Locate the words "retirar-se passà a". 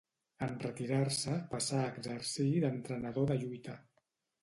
0.63-1.93